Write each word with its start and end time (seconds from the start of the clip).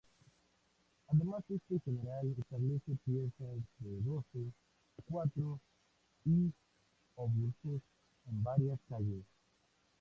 Además, 1.09 1.43
este 1.47 1.79
general 1.81 2.33
establece 2.35 2.97
piezas 3.05 3.61
de 3.77 4.01
doce, 4.01 4.51
cuatro 5.05 5.59
y 6.25 6.51
obuses 7.15 7.83
en 8.25 8.41
varias 8.43 8.79
calles. 8.89 9.23